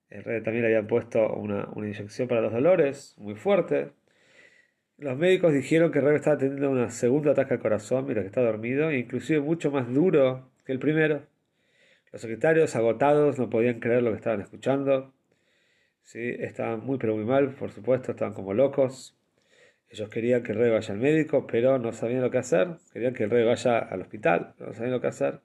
el 0.10 0.24
rey 0.24 0.42
también 0.42 0.64
le 0.64 0.70
habían 0.70 0.88
puesto 0.88 1.34
una, 1.34 1.70
inyección 1.76 2.28
para 2.28 2.42
los 2.42 2.52
dolores 2.52 3.16
muy 3.18 3.36
fuerte. 3.36 3.92
Los 4.98 5.18
médicos 5.18 5.54
dijeron 5.54 5.92
que 5.92 6.00
el 6.00 6.06
rey 6.06 6.16
estaba 6.16 6.38
teniendo 6.38 6.70
una 6.70 6.90
segunda 6.90 7.32
ataque 7.32 7.54
al 7.54 7.60
corazón 7.60 8.06
mientras 8.06 8.24
que 8.24 8.28
estaba 8.30 8.48
dormido, 8.48 8.92
inclusive 8.92 9.40
mucho 9.40 9.72
más 9.72 9.92
duro 9.94 10.52
que 10.66 10.72
el 10.72 10.80
primero. 10.80 11.22
Los 12.12 12.22
secretarios, 12.22 12.76
agotados, 12.76 13.38
no 13.38 13.50
podían 13.50 13.80
creer 13.80 14.02
lo 14.02 14.10
que 14.12 14.18
estaban 14.18 14.42
escuchando. 14.42 15.14
¿sí? 16.02 16.36
Estaban 16.40 16.86
muy 16.86 16.98
pero 16.98 17.16
muy 17.16 17.26
mal, 17.26 17.54
por 17.56 17.72
supuesto, 17.72 18.12
estaban 18.12 18.34
como 18.34 18.54
locos. 18.54 19.16
Ellos 19.90 20.10
querían 20.10 20.44
que 20.44 20.52
el 20.54 20.58
rey 20.58 20.72
vaya 20.72 20.94
al 20.94 21.00
médico, 21.00 21.48
pero 21.48 21.78
no 21.80 21.92
sabían 21.94 22.22
lo 22.22 22.32
que 22.32 22.40
hacer. 22.40 22.78
Querían 22.94 23.14
que 23.14 23.24
el 23.24 23.30
rey 23.30 23.46
vaya 23.46 23.78
al 23.80 24.02
hospital, 24.02 24.54
pero 24.58 24.70
no 24.70 24.76
sabían 24.76 24.94
lo 24.94 25.02
que 25.02 25.08
hacer. 25.08 25.40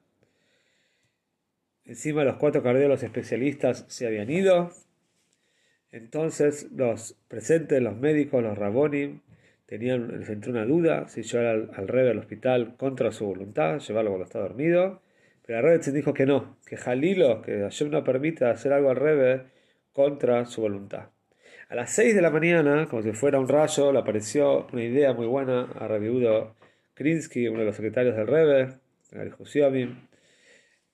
Encima 1.85 2.23
los 2.23 2.37
cuatro 2.37 2.63
cardiólogos 2.63 3.03
especialistas 3.03 3.85
se 3.87 4.07
habían 4.07 4.29
ido. 4.29 4.71
Entonces 5.91 6.71
los 6.71 7.15
presentes, 7.27 7.81
los 7.81 7.95
médicos, 7.95 8.43
los 8.43 8.57
rabonim, 8.57 9.21
tenían 9.65 10.23
entre 10.27 10.51
una 10.51 10.65
duda 10.65 11.07
si 11.07 11.23
llevar 11.23 11.45
al, 11.45 11.71
al 11.75 12.07
al 12.07 12.17
hospital 12.17 12.75
contra 12.77 13.11
su 13.11 13.25
voluntad, 13.25 13.79
llevarlo 13.79 14.11
cuando 14.11 14.25
está 14.25 14.39
dormido. 14.39 15.01
Pero 15.45 15.59
el 15.59 15.65
rey 15.65 15.77
se 15.81 15.91
dijo 15.91 16.13
que 16.13 16.25
no, 16.25 16.57
que 16.65 16.75
Jalilo, 16.75 17.41
que 17.43 17.59
Hashem 17.59 17.91
no 17.91 18.03
permita 18.03 18.49
hacer 18.49 18.73
algo 18.73 18.89
al 18.89 18.95
rey 18.95 19.41
contra 19.93 20.45
su 20.45 20.61
voluntad. 20.61 21.09
A 21.69 21.75
las 21.75 21.91
6 21.91 22.15
de 22.15 22.21
la 22.21 22.31
mañana, 22.31 22.87
como 22.89 23.03
si 23.03 23.11
fuera 23.11 23.39
un 23.39 23.47
rayo, 23.47 23.91
le 23.91 23.99
apareció 23.99 24.67
una 24.73 24.83
idea 24.83 25.13
muy 25.13 25.27
buena 25.27 25.69
a 25.79 25.87
Rabiudo 25.87 26.55
Krinsky, 26.95 27.47
uno 27.47 27.59
de 27.59 27.65
los 27.65 27.75
secretarios 27.75 28.15
del 28.15 28.27
Rebbe, 28.27 28.73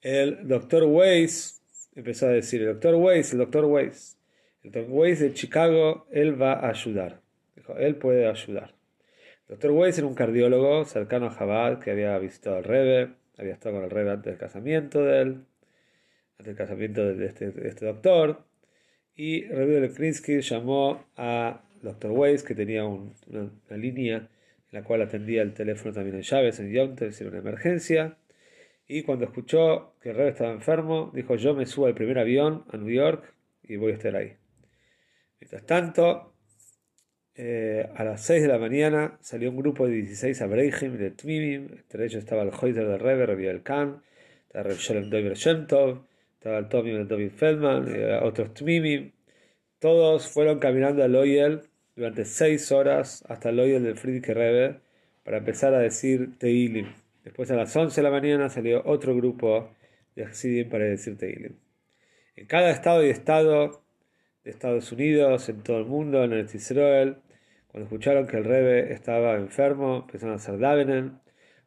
el 0.01 0.47
doctor 0.47 0.83
Weiss 0.83 1.61
empezó 1.95 2.27
a 2.27 2.29
decir, 2.29 2.61
el 2.61 2.67
doctor 2.67 2.95
Weiss, 2.95 3.33
el 3.33 3.39
doctor 3.39 3.65
Weiss, 3.65 4.17
el 4.63 4.71
doctor 4.71 4.91
Weiss 4.91 5.19
de 5.19 5.33
Chicago, 5.33 6.07
él 6.11 6.41
va 6.41 6.53
a 6.53 6.69
ayudar. 6.69 7.21
Dijo, 7.55 7.75
él 7.77 7.95
puede 7.95 8.27
ayudar. 8.27 8.73
El 9.47 9.55
doctor 9.55 9.71
Weiss 9.71 9.97
era 9.97 10.07
un 10.07 10.15
cardiólogo 10.15 10.85
cercano 10.85 11.27
a 11.27 11.31
Jabal 11.31 11.79
que 11.79 11.91
había 11.91 12.17
visitado 12.19 12.57
al 12.57 12.63
Rebbe, 12.63 13.13
había 13.37 13.53
estado 13.53 13.75
con 13.75 13.83
el 13.83 13.91
Rebbe 13.91 14.11
antes 14.11 14.31
del 14.31 14.37
casamiento 14.37 15.03
de 15.03 15.21
él, 15.21 15.45
antes 16.37 16.45
del 16.45 16.55
casamiento 16.55 17.05
de 17.05 17.25
este, 17.25 17.53
este 17.67 17.85
doctor 17.85 18.51
y 19.15 19.45
Rabbi 19.47 19.89
Krinsky 19.89 20.41
llamó 20.41 21.05
a 21.17 21.61
Dr. 21.81 22.11
Weiss, 22.11 22.43
que 22.43 22.55
tenía 22.55 22.85
una, 22.85 23.11
línea 23.69 24.17
en 24.17 24.27
la 24.71 24.83
cual 24.83 25.01
atendía 25.01 25.41
el 25.41 25.53
teléfono 25.53 25.93
también 25.93 26.15
en 26.15 26.21
llaves 26.21 26.59
en 26.59 26.71
Yontel, 26.71 27.13
si 27.13 27.23
era 27.23 27.31
una 27.31 27.39
emergencia. 27.39 28.17
Y 28.93 29.03
cuando 29.03 29.23
escuchó 29.23 29.93
que 30.01 30.09
el 30.09 30.17
rey 30.17 30.27
estaba 30.27 30.51
enfermo, 30.51 31.11
dijo: 31.15 31.37
Yo 31.37 31.53
me 31.55 31.65
subo 31.65 31.85
al 31.85 31.93
primer 31.93 32.19
avión 32.19 32.65
a 32.73 32.75
New 32.75 32.93
York 32.93 33.23
y 33.63 33.77
voy 33.77 33.93
a 33.93 33.95
estar 33.95 34.13
ahí. 34.17 34.33
Mientras 35.39 35.65
tanto, 35.65 36.33
eh, 37.33 37.89
a 37.95 38.03
las 38.03 38.21
6 38.25 38.41
de 38.41 38.47
la 38.49 38.57
mañana 38.57 39.17
salió 39.21 39.49
un 39.49 39.55
grupo 39.55 39.87
de 39.87 39.93
16 39.93 40.41
Abreihim 40.41 40.97
de 40.97 41.11
Tmimim, 41.11 41.69
entre 41.71 42.03
ellos 42.03 42.21
estaba 42.21 42.41
el 42.41 42.49
Hoyter 42.49 42.85
del 42.85 42.99
Rebbe, 42.99 43.27
Rabbi 43.27 43.47
El 43.47 43.63
Khan, 43.63 44.03
estaba 44.47 44.69
el 44.69 44.75
Sholem 44.75 45.09
Dover 45.09 45.35
Shemtov, 45.35 46.05
estaba 46.33 46.57
el 46.57 46.67
Tommy 46.67 47.05
David 47.05 47.31
Feldman, 47.31 47.87
y 47.87 48.25
otros 48.25 48.53
Tmimi. 48.53 49.13
Todos 49.79 50.27
fueron 50.27 50.59
caminando 50.59 51.01
al 51.01 51.15
Oyel 51.15 51.61
durante 51.95 52.25
seis 52.25 52.69
horas 52.73 53.23
hasta 53.29 53.51
el 53.51 53.59
Oyel 53.61 53.83
del 53.83 53.95
Friedrich 53.95 54.27
Rebbe 54.27 54.81
para 55.23 55.37
empezar 55.37 55.73
a 55.73 55.79
decir 55.79 56.37
Teilim. 56.37 56.87
Después 57.23 57.51
a 57.51 57.55
las 57.55 57.75
11 57.75 58.01
de 58.01 58.03
la 58.03 58.11
mañana 58.11 58.49
salió 58.49 58.81
otro 58.85 59.15
grupo 59.15 59.69
de 60.15 60.25
Hasidim 60.25 60.69
para 60.69 60.85
decir 60.85 61.17
Teilim. 61.17 61.55
En 62.35 62.47
cada 62.47 62.71
estado 62.71 63.05
y 63.05 63.09
estado 63.09 63.83
de 64.43 64.49
Estados 64.49 64.91
Unidos, 64.91 65.47
en 65.49 65.61
todo 65.61 65.77
el 65.77 65.85
mundo, 65.85 66.23
en 66.23 66.33
el 66.33 66.45
Israel, 66.51 67.17
cuando 67.67 67.85
escucharon 67.85 68.27
que 68.27 68.37
el 68.37 68.43
Rebe 68.43 68.91
estaba 68.91 69.35
enfermo, 69.35 69.97
empezaron 69.97 70.33
a 70.33 70.35
hacer 70.37 70.57
Davenen. 70.57 71.19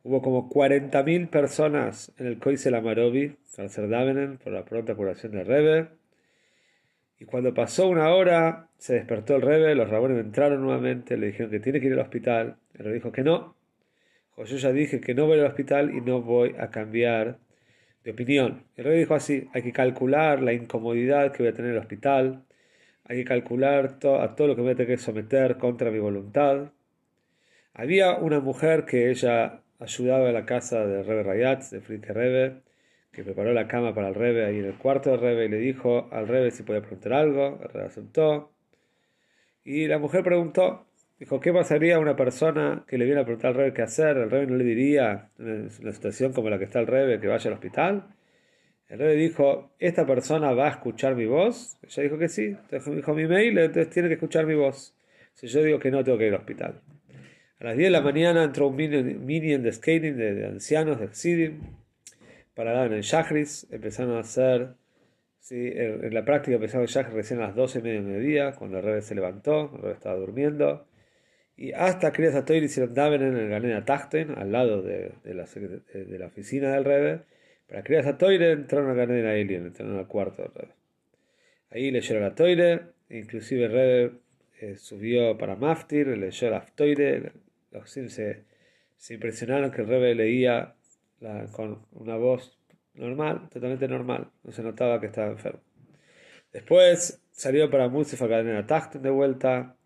Hubo 0.02 0.20
como 0.20 0.50
40.000 0.50 1.30
personas 1.30 2.12
en 2.18 2.26
el 2.26 2.38
Koisel 2.38 2.75
Amarovi 2.75 3.37
para 3.56 3.66
hacer 3.66 3.88
Davenen 3.88 4.38
por 4.38 4.52
la 4.52 4.64
pronta 4.64 4.94
curación 4.94 5.32
del 5.32 5.46
Rebe. 5.46 5.88
Y 7.18 7.25
cuando 7.26 7.54
pasó 7.54 7.88
una 7.88 8.12
hora, 8.12 8.68
se 8.76 8.94
despertó 8.94 9.37
el 9.37 9.42
Rebe, 9.42 9.75
los 9.75 9.88
rabones 9.88 10.18
entraron 10.18 10.61
nuevamente, 10.62 11.16
le 11.16 11.28
dijeron 11.28 11.50
que 11.50 11.61
tiene 11.61 11.80
que 11.80 11.87
ir 11.87 11.92
al 11.92 12.00
hospital. 12.00 12.56
El 12.75 12.84
Rebe 12.84 12.94
dijo 12.96 13.12
que 13.12 13.23
no. 13.23 13.56
Yo 14.36 14.56
ya 14.56 14.72
dije 14.72 15.00
que 15.00 15.14
no 15.14 15.26
voy 15.26 15.38
al 15.38 15.46
hospital 15.46 15.94
y 15.94 16.00
no 16.00 16.20
voy 16.22 16.54
a 16.58 16.70
cambiar 16.70 17.38
de 18.04 18.10
opinión. 18.10 18.64
El 18.76 18.84
Rebe 18.84 18.98
dijo 18.98 19.14
así, 19.14 19.48
hay 19.54 19.62
que 19.62 19.72
calcular 19.72 20.42
la 20.42 20.52
incomodidad 20.52 21.32
que 21.32 21.42
voy 21.42 21.52
a 21.52 21.54
tener 21.54 21.70
en 21.70 21.76
el 21.76 21.82
hospital, 21.82 22.44
hay 23.04 23.18
que 23.18 23.24
calcular 23.24 23.98
a 24.02 24.34
todo 24.34 24.46
lo 24.46 24.54
que 24.54 24.62
me 24.62 24.66
voy 24.68 24.72
a 24.72 24.76
tener 24.76 24.96
que 24.96 25.02
someter 25.02 25.58
contra 25.58 25.90
mi 25.90 25.98
voluntad. 25.98 26.72
Había 27.74 28.14
una 28.14 28.40
mujer 28.40 28.84
que 28.84 29.10
ella 29.10 29.62
ayudaba 29.78 30.28
en 30.28 30.34
la 30.34 30.46
casa 30.46 30.86
del 30.86 31.04
Rebe 31.04 31.22
Rayatz, 31.22 31.70
de 31.70 31.80
Frike 31.80 32.12
Rebe, 32.12 32.62
que 33.12 33.22
preparó 33.22 33.52
la 33.52 33.68
cama 33.68 33.94
para 33.94 34.08
el 34.08 34.14
Rebe 34.14 34.44
ahí 34.44 34.58
en 34.58 34.64
el 34.66 34.74
cuarto 34.78 35.10
del 35.10 35.20
Rebe 35.20 35.46
y 35.46 35.48
le 35.48 35.58
dijo 35.58 36.08
al 36.10 36.28
Rebe 36.28 36.50
si 36.50 36.62
podía 36.62 36.80
preguntar 36.80 37.12
algo. 37.12 37.60
El 37.62 37.68
Rebe 37.68 37.86
aceptó. 37.86 38.52
Y 39.64 39.86
la 39.86 39.98
mujer 39.98 40.22
preguntó, 40.24 40.86
dijo, 41.18 41.40
¿qué 41.40 41.52
pasaría 41.52 41.97
a 41.97 41.99
una 41.99 42.16
persona 42.16 42.85
que 42.87 42.99
le 42.99 43.04
viene 43.04 43.21
a 43.21 43.25
preguntar 43.25 43.50
al 43.50 43.56
Rebe 43.56 43.73
qué 43.73 43.83
hacer? 43.83 44.16
El 44.16 44.30
Rebe 44.30 44.47
no 44.47 44.56
le 44.56 44.64
diría, 44.64 45.30
en 45.38 45.71
una 45.80 45.92
situación 45.92 46.33
como 46.33 46.50
la 46.50 46.59
que 46.59 46.64
está 46.64 46.80
el 46.80 46.87
Rebe, 46.87 47.21
que 47.21 47.28
vaya 47.28 47.49
al 47.49 47.54
hospital. 47.54 48.09
El 48.88 48.99
Rebe 48.99 49.16
dijo, 49.16 49.73
¿esta 49.78 50.06
persona 50.06 50.52
va 50.52 50.66
a 50.66 50.71
escuchar 50.71 51.14
mi 51.14 51.26
voz? 51.26 51.78
Ella 51.83 52.02
dijo 52.02 52.18
que 52.18 52.28
sí. 52.28 52.47
Entonces 52.47 52.94
dijo 52.94 53.14
mi 53.14 53.26
mail, 53.26 53.59
entonces 53.59 53.90
tiene 53.90 54.09
que 54.09 54.14
escuchar 54.14 54.47
mi 54.47 54.54
voz. 54.54 54.94
Si 55.35 55.49
yo 55.49 55.62
digo 55.62 55.78
que 55.78 55.90
no, 55.90 56.04
tengo 56.04 56.18
que 56.18 56.26
ir 56.26 56.35
al 56.35 56.40
hospital. 56.40 56.80
A 57.61 57.64
las 57.64 57.76
10 57.76 57.87
de 57.87 57.90
la 57.90 58.00
mañana 58.02 58.44
entró 58.44 58.68
un 58.68 58.76
minion, 58.76 59.62
de 59.62 59.73
skating 59.73 60.16
de, 60.16 60.47
ancianos, 60.47 61.00
de 61.00 61.09
Xidim 61.09 61.61
para 62.54 62.85
en 62.87 62.92
el 62.92 63.02
Shahris, 63.02 63.66
empezaron 63.71 64.16
a 64.16 64.21
hacer, 64.21 64.75
¿sí? 65.40 65.73
en, 65.75 66.12
la 66.12 66.25
práctica 66.25 66.56
empezaron 66.56 66.83
el 66.83 66.88
Shahris 66.88 67.14
recién 67.14 67.40
a 67.40 67.47
las 67.47 67.56
12 67.56 67.78
y 67.78 67.83
media 67.83 68.00
del 68.00 68.09
mediodía, 68.09 68.52
cuando 68.52 68.78
el 68.78 68.85
rey 68.85 69.02
se 69.02 69.14
levantó, 69.14 69.73
el 69.76 69.83
rey 69.83 69.92
estaba 69.92 70.16
durmiendo, 70.16 70.87
y 71.56 71.73
hasta 71.73 72.12
Kriyas 72.12 72.34
Atoir 72.34 72.62
hicieron 72.62 72.94
Daven 72.94 73.23
en 73.23 73.37
el 73.37 73.49
Ganena 73.49 73.84
Tachten, 73.84 74.37
al 74.37 74.50
lado 74.50 74.82
de, 74.82 75.12
de, 75.23 75.34
la, 75.34 75.44
de, 75.44 76.18
la, 76.18 76.26
oficina 76.26 76.73
del 76.73 76.84
Rebe. 76.84 77.20
Para 77.68 77.82
Kriyas 77.84 78.06
Atoir 78.06 78.42
entraron 78.42 78.90
a 78.90 78.94
Ganena 78.94 79.30
Alien, 79.30 79.66
entraron 79.66 79.99
al 79.99 80.08
cuarto 80.08 80.42
del 80.42 80.52
Rebe. 80.52 80.73
Ahí 81.70 81.90
leyeron 81.90 82.23
la 82.23 82.34
Toire, 82.34 82.82
inclusive 83.11 83.64
el 83.64 83.73
Rebe 83.73 84.12
eh, 84.61 84.76
subió 84.76 85.37
para 85.37 85.56
Maftir, 85.56 86.06
leyó 86.06 86.50
la 86.50 86.64
Toire, 86.64 87.32
los 87.73 87.90
se, 87.90 88.44
se 88.96 89.14
impresionaron 89.14 89.70
que 89.70 89.82
el 89.82 89.88
Rebe 89.88 90.14
leía 90.14 90.75
con 91.52 91.87
una 91.92 92.16
voz 92.16 92.58
normal, 92.94 93.49
totalmente 93.50 93.88
normal. 93.88 94.30
No 94.42 94.52
se 94.52 94.62
notaba 94.62 95.00
que 95.00 95.06
estaba 95.06 95.30
enfermo. 95.30 95.61
Después 96.52 97.20
salió 97.32 97.70
para 97.70 97.88
Música 97.88 98.28
Cadena 98.28 98.66
Tachten 98.66 99.02
de 99.02 99.11
vuelta. 99.11 99.76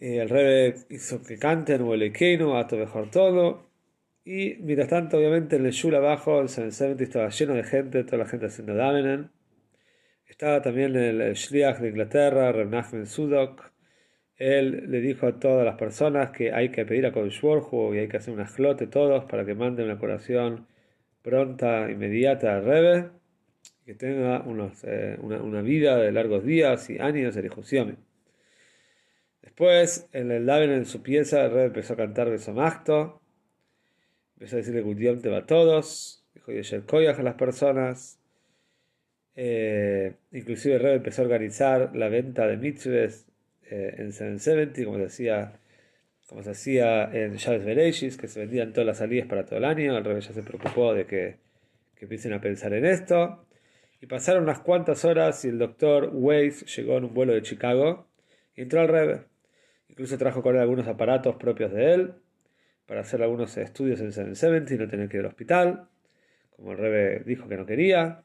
El 0.00 0.28
rebe 0.28 0.74
hizo 0.90 1.22
que 1.22 1.38
canten 1.38 1.86
Keino, 2.12 2.58
Ato 2.58 2.76
mejor 2.76 3.10
todo. 3.10 3.68
Y 4.24 4.56
mientras 4.60 4.88
tanto, 4.88 5.18
obviamente, 5.18 5.56
en 5.56 5.66
el 5.66 5.72
Shul 5.72 5.94
abajo, 5.94 6.40
el 6.40 6.48
70 6.48 7.02
estaba 7.04 7.28
lleno 7.28 7.54
de 7.54 7.64
gente, 7.64 8.04
toda 8.04 8.18
la 8.18 8.26
gente 8.26 8.46
haciendo 8.46 8.74
Damenen. 8.74 9.30
Estaba 10.26 10.62
también 10.62 10.96
el 10.96 11.34
Shliach 11.34 11.78
de 11.78 11.88
Inglaterra, 11.88 12.52
Nachman 12.64 13.06
Sudok 13.06 13.70
él 14.40 14.90
le 14.90 15.02
dijo 15.02 15.26
a 15.26 15.38
todas 15.38 15.66
las 15.66 15.76
personas 15.76 16.30
que 16.30 16.50
hay 16.50 16.70
que 16.70 16.86
pedir 16.86 17.04
a 17.04 17.12
Kodesh 17.12 17.42
y 17.92 17.98
hay 17.98 18.08
que 18.08 18.16
hacer 18.16 18.32
un 18.32 18.40
ajlote 18.40 18.86
todos 18.86 19.26
para 19.26 19.44
que 19.44 19.54
mande 19.54 19.84
una 19.84 19.98
curación 19.98 20.66
pronta, 21.20 21.90
inmediata 21.90 22.56
al 22.56 22.64
Rebe, 22.64 23.10
que 23.84 23.94
tenga 23.94 24.42
eh, 24.84 25.18
una, 25.20 25.60
vida 25.60 25.98
de 25.98 26.10
largos 26.10 26.42
días 26.42 26.88
y 26.88 26.98
años 26.98 27.34
de 27.34 27.42
discusión. 27.42 27.98
Después, 29.42 30.08
en 30.12 30.30
el 30.30 30.46
Daven 30.46 30.70
en 30.70 30.86
su 30.86 31.02
pieza, 31.02 31.44
el 31.44 31.50
Rebe 31.50 31.64
empezó 31.66 31.94
a 31.94 31.96
cantar 31.96 32.30
Besomacto, 32.30 33.20
empezó 34.34 34.56
a 34.56 34.58
decirle 34.58 34.82
Gudión 34.82 35.22
te 35.22 35.28
va 35.28 35.38
a 35.38 35.46
todos, 35.46 36.24
dijo 36.34 36.52
Yesher 36.52 36.82
Koyach 36.84 37.18
a 37.18 37.22
las 37.22 37.34
personas. 37.34 38.18
Eh, 39.36 40.14
inclusive 40.32 40.74
el 40.74 40.80
Rebe 40.80 40.96
empezó 40.96 41.22
a 41.22 41.24
organizar 41.24 41.96
la 41.96 42.08
venta 42.08 42.46
de 42.46 42.56
mitzvahs 42.56 43.26
eh, 43.70 43.94
en 43.98 44.12
770, 44.12 44.84
como 44.84 44.98
se 44.98 45.04
hacía, 45.06 45.52
como 46.26 46.42
se 46.42 46.50
hacía 46.50 47.04
en 47.04 47.36
Shabbat 47.36 47.64
Bereshis, 47.64 48.16
que 48.16 48.28
se 48.28 48.40
vendían 48.40 48.72
todas 48.72 48.86
las 48.86 48.98
salidas 48.98 49.26
para 49.28 49.46
todo 49.46 49.58
el 49.58 49.64
año. 49.64 49.96
El 49.96 50.04
revés 50.04 50.28
ya 50.28 50.34
se 50.34 50.42
preocupó 50.42 50.92
de 50.94 51.06
que, 51.06 51.36
que 51.94 52.04
empiecen 52.04 52.32
a 52.32 52.40
pensar 52.40 52.74
en 52.74 52.84
esto. 52.84 53.46
Y 54.02 54.06
pasaron 54.06 54.44
unas 54.44 54.60
cuantas 54.60 55.04
horas 55.04 55.44
y 55.44 55.48
el 55.48 55.58
doctor 55.58 56.10
Weiss 56.12 56.64
llegó 56.76 56.96
en 56.96 57.04
un 57.04 57.14
vuelo 57.14 57.34
de 57.34 57.42
Chicago 57.42 58.08
y 58.56 58.62
entró 58.62 58.80
al 58.80 58.88
Rebe. 58.88 59.29
Incluso 59.90 60.16
trajo 60.16 60.40
con 60.40 60.54
él 60.54 60.62
algunos 60.62 60.86
aparatos 60.86 61.34
propios 61.34 61.72
de 61.72 61.94
él 61.94 62.14
para 62.86 63.00
hacer 63.00 63.22
algunos 63.22 63.56
estudios 63.56 64.00
en 64.00 64.12
770 64.12 64.74
y 64.74 64.78
no 64.78 64.88
tener 64.88 65.08
que 65.08 65.16
ir 65.16 65.24
al 65.24 65.26
hospital, 65.26 65.88
como 66.56 66.72
el 66.72 66.78
Rebe 66.78 67.24
dijo 67.26 67.48
que 67.48 67.56
no 67.56 67.66
quería. 67.66 68.22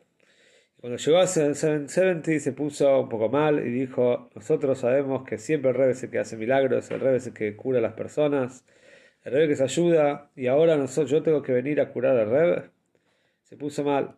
Cuando 0.78 0.98
llegó 0.98 1.18
a 1.18 1.26
770 1.26 2.40
se 2.40 2.52
puso 2.52 3.02
un 3.02 3.10
poco 3.10 3.30
mal 3.30 3.66
y 3.66 3.72
dijo, 3.72 4.30
nosotros 4.36 4.78
sabemos 4.78 5.24
que 5.24 5.40
siempre 5.40 5.72
el 5.72 5.76
Rebe 5.78 5.94
es 5.94 6.04
el 6.04 6.12
que 6.12 6.20
hace 6.20 6.38
milagros, 6.38 6.92
el 6.92 7.00
Rebe 7.00 7.18
es 7.18 7.26
el 7.26 7.34
que 7.34 7.56
cura 7.56 7.80
a 7.80 7.82
las 7.82 7.94
personas, 7.94 8.64
el 9.24 9.34
Rebe 9.34 9.48
que 9.48 9.56
se 9.56 9.64
ayuda 9.64 10.30
y 10.36 10.46
ahora 10.46 10.78
nosotros, 10.78 11.10
yo 11.10 11.24
tengo 11.24 11.42
que 11.42 11.52
venir 11.52 11.82
a 11.82 11.90
curar 11.92 12.16
al 12.16 12.30
Rebe. 12.30 12.70
Se 13.44 13.58
puso 13.58 13.84
mal. 13.84 14.16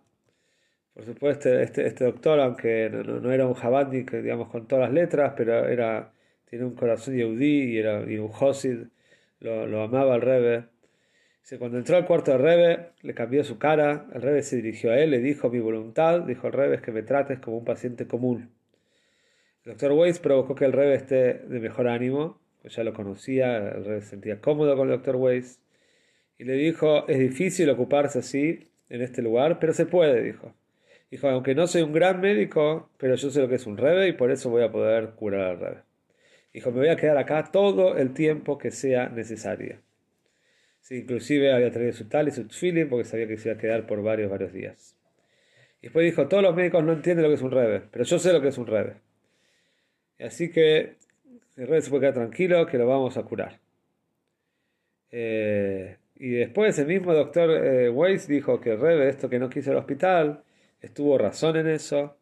Por 0.93 1.05
supuesto, 1.05 1.49
este, 1.49 1.87
este 1.87 2.03
doctor, 2.03 2.39
aunque 2.41 2.89
no, 2.89 3.31
era 3.31 3.47
un 3.47 3.53
Jabandik, 3.53 4.11
digamos, 4.11 4.49
con 4.49 4.67
todas 4.67 4.85
las 4.85 4.93
letras, 4.93 5.33
pero 5.37 5.67
era, 5.67 6.11
tiene 6.49 6.65
un 6.65 6.75
corazón 6.75 7.15
yehudí 7.15 7.73
y 7.73 7.77
era 7.77 8.09
y 8.09 8.17
un 8.17 8.29
Josid, 8.29 8.87
lo, 9.39 9.81
amaba 9.81 10.15
al 10.15 10.21
Rebe 10.21 10.65
cuando 11.57 11.77
entró 11.77 11.95
al 11.95 12.05
cuarto 12.05 12.31
del 12.31 12.41
Rebe, 12.41 12.89
le 13.01 13.13
cambió 13.13 13.41
su 13.45 13.57
cara, 13.57 14.07
el 14.13 14.21
Rebe 14.21 14.43
se 14.43 14.57
dirigió 14.57 14.91
a 14.91 14.99
él, 14.99 15.11
le 15.11 15.19
dijo 15.19 15.49
mi 15.49 15.59
voluntad, 15.59 16.21
dijo 16.21 16.47
el 16.47 16.53
Rebe 16.53 16.75
es 16.75 16.81
que 16.81 16.91
me 16.91 17.03
trates 17.03 17.39
como 17.39 17.57
un 17.57 17.63
paciente 17.63 18.05
común. 18.05 18.49
El 19.63 19.71
doctor 19.71 19.93
Weiss 19.93 20.19
provocó 20.19 20.55
que 20.55 20.65
el 20.65 20.73
Rebe 20.73 20.95
esté 20.95 21.35
de 21.35 21.59
mejor 21.61 21.87
ánimo, 21.87 22.41
pues 22.61 22.75
ya 22.75 22.83
lo 22.83 22.93
conocía, 22.93 23.57
el 23.57 23.85
Rebe 23.85 24.01
se 24.01 24.09
sentía 24.09 24.41
cómodo 24.41 24.75
con 24.75 24.89
el 24.89 24.95
doctor 24.95 25.15
Weiss, 25.15 25.61
y 26.37 26.43
le 26.43 26.53
dijo, 26.53 27.07
es 27.07 27.17
difícil 27.17 27.69
ocuparse 27.69 28.19
así 28.19 28.69
en 28.89 29.01
este 29.01 29.21
lugar, 29.21 29.59
pero 29.59 29.71
se 29.71 29.85
puede, 29.85 30.21
dijo. 30.21 30.53
Dijo, 31.09 31.29
aunque 31.29 31.55
no 31.55 31.67
soy 31.67 31.83
un 31.83 31.93
gran 31.93 32.19
médico, 32.19 32.89
pero 32.97 33.15
yo 33.15 33.29
sé 33.29 33.39
lo 33.39 33.47
que 33.47 33.55
es 33.55 33.65
un 33.65 33.77
Rebe 33.77 34.09
y 34.09 34.13
por 34.13 34.31
eso 34.31 34.49
voy 34.49 34.63
a 34.63 34.71
poder 34.71 35.11
curar 35.11 35.41
al 35.41 35.59
Rebe. 35.59 35.86
Dijo, 36.57 36.71
me 36.71 36.79
voy 36.79 36.89
a 36.89 36.95
quedar 36.95 37.17
acá 37.17 37.49
todo 37.51 37.97
el 37.97 38.13
tiempo 38.13 38.57
que 38.57 38.71
sea 38.71 39.09
necesario 39.09 39.77
inclusive 40.95 41.53
había 41.53 41.71
traído 41.71 41.93
su 41.93 42.07
tal 42.07 42.27
y 42.27 42.31
su 42.31 42.47
tfilin 42.47 42.87
porque 42.89 43.05
sabía 43.05 43.27
que 43.27 43.37
se 43.37 43.49
iba 43.49 43.57
a 43.57 43.61
quedar 43.61 43.85
por 43.85 44.01
varios, 44.01 44.29
varios 44.29 44.53
días. 44.53 44.95
Y 45.81 45.87
después 45.87 46.05
dijo, 46.05 46.27
todos 46.27 46.43
los 46.43 46.55
médicos 46.55 46.83
no 46.83 46.93
entienden 46.93 47.23
lo 47.23 47.29
que 47.29 47.35
es 47.35 47.41
un 47.41 47.51
rebe, 47.51 47.83
pero 47.91 48.03
yo 48.03 48.19
sé 48.19 48.33
lo 48.33 48.41
que 48.41 48.47
es 48.47 48.57
un 48.57 48.67
rebe. 48.67 48.95
Así 50.19 50.49
que 50.49 50.95
el 51.57 51.67
rebe 51.67 51.81
se 51.81 51.89
puede 51.89 52.01
quedar 52.01 52.13
tranquilo 52.13 52.65
que 52.65 52.77
lo 52.77 52.87
vamos 52.87 53.17
a 53.17 53.23
curar. 53.23 53.59
Eh, 55.11 55.97
y 56.15 56.29
después 56.31 56.77
el 56.79 56.87
mismo 56.87 57.13
doctor 57.13 57.51
eh, 57.51 57.89
Weiss 57.89 58.27
dijo 58.27 58.59
que 58.59 58.71
el 58.71 58.79
rebe, 58.79 59.09
esto 59.09 59.29
que 59.29 59.39
no 59.39 59.49
quiso 59.49 59.71
el 59.71 59.77
hospital, 59.77 60.43
estuvo 60.81 61.17
razón 61.17 61.57
en 61.57 61.67
eso. 61.67 62.16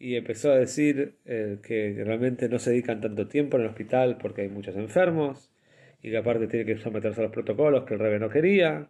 Y 0.00 0.16
empezó 0.16 0.50
a 0.50 0.56
decir 0.56 1.18
eh, 1.26 1.58
que 1.62 2.02
realmente 2.04 2.48
no 2.48 2.58
se 2.58 2.70
dedican 2.70 3.02
tanto 3.02 3.28
tiempo 3.28 3.58
en 3.58 3.64
el 3.64 3.68
hospital 3.68 4.16
porque 4.18 4.42
hay 4.42 4.48
muchos 4.48 4.74
enfermos 4.74 5.52
y 6.02 6.10
que 6.10 6.16
aparte 6.16 6.46
tiene 6.48 6.64
que 6.64 6.78
someterse 6.78 7.20
a 7.20 7.24
los 7.24 7.32
protocolos 7.32 7.84
que 7.84 7.94
el 7.94 8.00
Rebe 8.00 8.18
no 8.18 8.30
quería. 8.30 8.88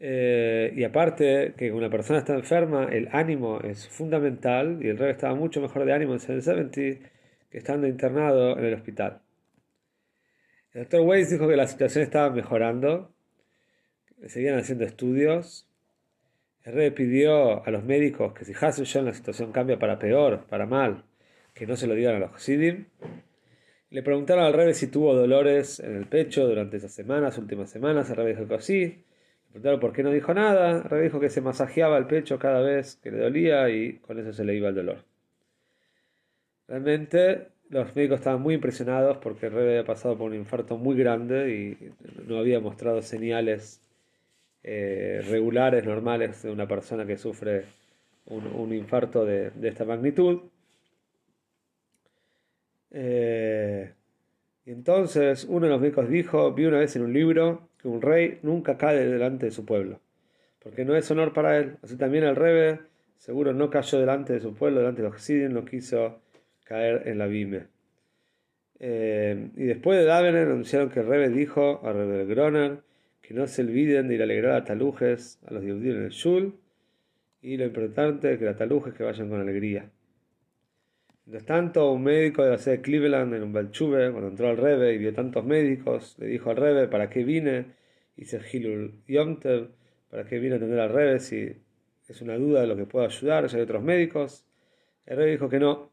Eh, 0.00 0.72
y 0.74 0.82
aparte 0.82 1.54
que 1.56 1.70
una 1.70 1.88
persona 1.88 2.18
está 2.18 2.34
enferma, 2.34 2.88
el 2.90 3.08
ánimo 3.12 3.60
es 3.60 3.88
fundamental 3.88 4.80
y 4.82 4.88
el 4.88 4.98
Rebe 4.98 5.12
estaba 5.12 5.36
mucho 5.36 5.60
mejor 5.60 5.84
de 5.84 5.92
ánimo 5.92 6.12
en 6.14 6.18
770 6.18 7.08
que 7.48 7.58
estando 7.58 7.86
internado 7.86 8.58
en 8.58 8.64
el 8.64 8.74
hospital. 8.74 9.20
El 10.72 10.82
doctor 10.82 11.02
Weiss 11.02 11.30
dijo 11.30 11.46
que 11.46 11.56
la 11.56 11.68
situación 11.68 12.02
estaba 12.02 12.30
mejorando, 12.30 13.14
seguían 14.26 14.58
haciendo 14.58 14.84
estudios. 14.84 15.68
El 16.64 16.72
Rebe 16.72 16.92
pidió 16.92 17.64
a 17.64 17.70
los 17.70 17.84
médicos 17.84 18.32
que 18.32 18.46
si 18.46 18.54
Hasselhoff 18.54 19.04
la 19.04 19.12
situación 19.12 19.52
cambia 19.52 19.78
para 19.78 19.98
peor, 19.98 20.46
para 20.48 20.64
mal, 20.64 21.04
que 21.52 21.66
no 21.66 21.76
se 21.76 21.86
lo 21.86 21.94
digan 21.94 22.16
a 22.16 22.18
los 22.18 22.32
Hasidim 22.32 22.86
Le 23.90 24.02
preguntaron 24.02 24.44
al 24.44 24.54
Rebe 24.54 24.72
si 24.72 24.86
tuvo 24.86 25.14
dolores 25.14 25.78
en 25.80 25.94
el 25.94 26.06
pecho 26.06 26.48
durante 26.48 26.78
esas 26.78 26.92
semanas, 26.92 27.36
últimas 27.36 27.70
semanas. 27.70 28.08
El 28.08 28.16
Rebe 28.16 28.34
dijo 28.34 28.48
que 28.48 28.60
sí. 28.60 28.80
Le 28.82 29.50
preguntaron 29.50 29.78
por 29.78 29.92
qué 29.92 30.02
no 30.02 30.10
dijo 30.10 30.32
nada. 30.32 30.78
El 30.78 30.84
Rebe 30.84 31.04
dijo 31.04 31.20
que 31.20 31.28
se 31.28 31.42
masajeaba 31.42 31.98
el 31.98 32.06
pecho 32.06 32.38
cada 32.38 32.62
vez 32.62 32.96
que 32.96 33.10
le 33.10 33.18
dolía 33.18 33.68
y 33.68 33.98
con 33.98 34.18
eso 34.18 34.32
se 34.32 34.44
le 34.44 34.56
iba 34.56 34.70
el 34.70 34.74
dolor. 34.74 35.04
Realmente 36.66 37.48
los 37.68 37.94
médicos 37.94 38.20
estaban 38.20 38.40
muy 38.40 38.54
impresionados 38.54 39.18
porque 39.18 39.46
el 39.46 39.52
Rebe 39.52 39.70
había 39.72 39.84
pasado 39.84 40.16
por 40.16 40.30
un 40.30 40.36
infarto 40.36 40.78
muy 40.78 40.96
grande 40.96 41.54
y 41.54 41.92
no 42.26 42.38
había 42.38 42.58
mostrado 42.58 43.02
señales 43.02 43.82
eh, 44.64 45.22
regulares, 45.28 45.84
normales 45.84 46.42
de 46.42 46.50
una 46.50 46.66
persona 46.66 47.06
que 47.06 47.18
sufre 47.18 47.66
un, 48.26 48.72
infarto 48.72 49.26
de, 49.26 49.52
esta 49.62 49.84
magnitud. 49.84 50.40
Eh, 52.90 53.92
y 54.64 54.70
entonces 54.70 55.44
uno 55.44 55.66
de 55.66 55.72
los 55.72 55.80
médicos 55.82 56.08
dijo, 56.08 56.52
vi 56.54 56.64
una 56.64 56.78
vez 56.78 56.96
en 56.96 57.02
un 57.02 57.12
libro 57.12 57.68
que 57.78 57.88
un 57.88 58.00
rey 58.00 58.38
nunca 58.42 58.78
cae 58.78 59.06
delante 59.06 59.46
de 59.46 59.52
su 59.52 59.66
pueblo, 59.66 60.00
porque 60.62 60.86
no 60.86 60.96
es 60.96 61.10
honor 61.10 61.34
para 61.34 61.58
él. 61.58 61.76
Así 61.82 61.96
también 61.96 62.24
el 62.24 62.34
rebe 62.34 62.80
seguro 63.18 63.52
no 63.52 63.68
cayó 63.68 64.00
delante 64.00 64.32
de 64.32 64.40
su 64.40 64.54
pueblo, 64.54 64.78
delante 64.78 65.02
de 65.02 65.08
los 65.08 65.16
Hasidim, 65.18 65.52
no 65.52 65.66
quiso 65.66 66.20
caer 66.64 67.06
en 67.06 67.18
la 67.18 67.26
Bime. 67.26 67.64
Eh, 68.80 69.50
y 69.56 69.64
después 69.64 69.98
de 69.98 70.06
Davener 70.06 70.48
anunciaron 70.48 70.88
que 70.88 71.00
el 71.00 71.06
rebe 71.06 71.28
dijo 71.28 71.80
a 71.84 71.92
Rebe 71.92 72.24
Groner 72.24 72.78
que 73.26 73.32
no 73.32 73.46
se 73.46 73.62
olviden 73.62 74.08
de 74.08 74.16
ir 74.16 74.20
a 74.20 74.24
alegrar 74.24 74.52
a 74.54 74.64
talujes 74.64 75.38
a 75.46 75.54
los 75.54 75.62
judíos 75.62 75.96
en 75.96 76.02
el 76.02 76.10
Shul 76.10 76.58
y 77.40 77.56
lo 77.56 77.64
importante 77.64 78.32
es 78.32 78.38
que 78.38 78.44
las 78.44 78.56
talujes 78.56 78.92
que 78.92 79.02
vayan 79.02 79.30
con 79.30 79.40
alegría. 79.40 79.90
Mientras 81.24 81.46
tanto, 81.46 81.90
un 81.90 82.02
médico 82.02 82.44
de 82.44 82.50
la 82.50 82.58
sede 82.58 82.76
de 82.76 82.82
Cleveland 82.82 83.32
en 83.32 83.42
un 83.42 83.52
Balchuve, 83.54 84.10
cuando 84.10 84.28
entró 84.28 84.48
al 84.50 84.58
Rebe 84.58 84.92
y 84.92 84.98
vio 84.98 85.14
tantos 85.14 85.42
médicos, 85.42 86.16
le 86.18 86.26
dijo 86.26 86.50
al 86.50 86.56
Rebe, 86.56 86.86
¿para 86.86 87.08
qué 87.08 87.24
vine? 87.24 87.66
Hice 88.16 88.40
Hilul 88.52 89.02
Yomtev, 89.08 89.70
¿para 90.10 90.26
qué 90.26 90.38
vine 90.38 90.54
a 90.54 90.56
atender 90.58 90.80
al 90.80 90.90
Rebe 90.90 91.18
si 91.18 91.50
es 92.06 92.20
una 92.20 92.36
duda 92.36 92.60
de 92.60 92.66
lo 92.66 92.76
que 92.76 92.84
puedo 92.84 93.06
ayudar? 93.06 93.46
Ya 93.46 93.56
hay 93.56 93.62
otros 93.62 93.82
médicos. 93.82 94.44
El 95.06 95.16
Rebe 95.16 95.30
dijo 95.30 95.48
que 95.48 95.60
no, 95.60 95.90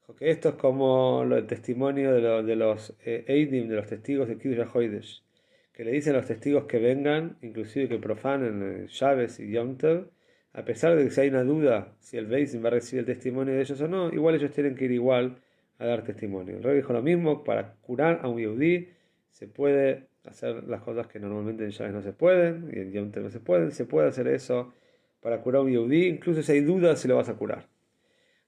dijo 0.00 0.14
que 0.16 0.30
esto 0.30 0.50
es 0.50 0.54
como 0.56 1.22
el 1.22 1.46
testimonio 1.46 2.12
de, 2.12 2.56
los 2.56 2.94
eh, 3.06 3.24
Eidim, 3.26 3.68
de 3.68 3.76
los 3.76 3.86
testigos 3.86 4.28
de 4.28 4.36
que 5.78 5.84
le 5.84 5.92
dicen 5.92 6.14
a 6.14 6.16
los 6.18 6.26
testigos 6.26 6.64
que 6.64 6.80
vengan, 6.80 7.36
inclusive 7.40 7.88
que 7.88 7.98
profanen 7.98 8.88
llaves 8.88 9.38
y 9.38 9.52
Yomtev, 9.52 10.10
a 10.52 10.64
pesar 10.64 10.96
de 10.96 11.04
que 11.04 11.10
si 11.12 11.20
hay 11.20 11.28
una 11.28 11.44
duda 11.44 11.94
si 12.00 12.16
el 12.16 12.26
Beisin 12.26 12.64
va 12.64 12.66
a 12.66 12.70
recibir 12.72 13.02
el 13.02 13.06
testimonio 13.06 13.54
de 13.54 13.60
ellos 13.60 13.80
o 13.80 13.86
no, 13.86 14.12
igual 14.12 14.34
ellos 14.34 14.50
tienen 14.50 14.74
que 14.74 14.86
ir 14.86 14.90
igual 14.90 15.36
a 15.78 15.86
dar 15.86 16.02
testimonio. 16.02 16.56
El 16.56 16.64
rey 16.64 16.74
dijo 16.74 16.92
lo 16.92 17.00
mismo, 17.00 17.44
para 17.44 17.74
curar 17.74 18.18
a 18.24 18.28
un 18.28 18.38
Yehudi 18.38 18.88
se 19.30 19.46
puede 19.46 20.08
hacer 20.24 20.64
las 20.64 20.82
cosas 20.82 21.06
que 21.06 21.20
normalmente 21.20 21.62
en 21.62 21.70
llaves 21.70 21.94
no 21.94 22.02
se 22.02 22.12
pueden, 22.12 22.72
y 22.72 22.80
en 22.80 22.90
Yomtev 22.90 23.22
no 23.22 23.30
se 23.30 23.38
pueden, 23.38 23.70
se 23.70 23.84
puede 23.84 24.08
hacer 24.08 24.26
eso 24.26 24.72
para 25.20 25.42
curar 25.42 25.60
a 25.60 25.62
un 25.62 25.70
Yehudi, 25.70 26.08
incluso 26.08 26.42
si 26.42 26.50
hay 26.50 26.60
dudas 26.62 26.98
si 26.98 27.06
lo 27.06 27.14
vas 27.14 27.28
a 27.28 27.34
curar. 27.34 27.68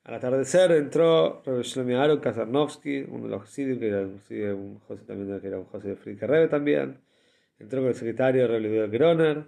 Al 0.02 0.14
atardecer 0.14 0.72
entró 0.72 1.42
Rabbi 1.46 1.62
Shlomi 1.62 1.94
Aaron 1.94 2.18
Kazarnovsky, 2.18 3.06
uno 3.08 3.26
de 3.26 3.30
los 3.30 3.48
Sidim, 3.48 3.78
que 3.78 3.86
era 3.86 4.00
un, 4.00 4.80
José 4.80 5.04
también, 5.04 5.40
que 5.40 5.46
era 5.46 5.58
un 5.60 5.66
José 5.66 5.94
de 5.94 6.48
también, 6.48 6.98
entró 7.60 7.80
con 7.80 7.88
el 7.88 7.94
secretario 7.94 8.48
Rebbe 8.48 8.88
Groner 8.88 9.44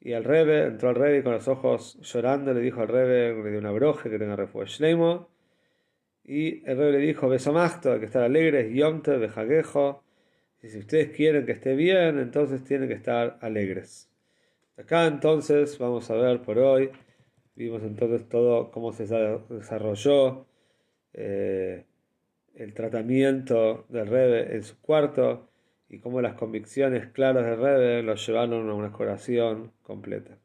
y 0.00 0.12
al 0.12 0.24
Rebe, 0.24 0.64
entró 0.64 0.90
al 0.90 0.94
Rebe 0.94 1.22
con 1.24 1.32
los 1.32 1.48
ojos 1.48 1.98
llorando, 2.02 2.52
le 2.52 2.60
dijo 2.60 2.82
al 2.82 2.88
Rebe, 2.88 3.42
le 3.42 3.50
dio 3.50 3.58
una 3.58 3.72
broje 3.72 4.10
que 4.10 4.18
tenga 4.18 4.36
refugio 4.36 4.66
Shleimo. 4.66 5.30
Y 6.22 6.68
el 6.68 6.76
Rebe 6.76 6.92
le 6.92 6.98
dijo, 6.98 7.30
hay 7.30 7.38
que 7.98 8.04
estar 8.04 8.22
alegres, 8.22 8.72
Yomte, 8.72 9.16
Bejaguejo. 9.16 10.04
Y 10.62 10.68
si 10.68 10.78
ustedes 10.78 11.10
quieren 11.16 11.46
que 11.46 11.52
esté 11.52 11.74
bien, 11.74 12.18
entonces 12.18 12.62
tienen 12.62 12.88
que 12.88 12.94
estar 12.94 13.38
alegres. 13.40 14.10
Acá 14.76 15.06
entonces 15.06 15.78
vamos 15.78 16.10
a 16.10 16.14
ver 16.14 16.42
por 16.42 16.58
hoy, 16.58 16.90
vimos 17.54 17.82
entonces 17.82 18.28
todo 18.28 18.70
cómo 18.70 18.92
se 18.92 19.06
desarrolló 19.48 20.46
eh, 21.14 21.84
el 22.54 22.74
tratamiento 22.74 23.86
del 23.88 24.06
Rebe 24.06 24.54
en 24.54 24.62
su 24.62 24.78
cuarto 24.80 25.48
y 25.88 26.00
cómo 26.00 26.20
las 26.20 26.34
convicciones 26.34 27.08
claras 27.12 27.44
de 27.44 27.56
Rebe 27.56 28.02
lo 28.02 28.14
llevaron 28.14 28.68
a 28.70 28.74
una 28.74 28.92
curación 28.92 29.72
completa. 29.82 30.38